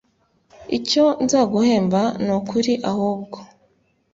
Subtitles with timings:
[0.77, 3.39] icyo nzaguhemba nukuriahubwo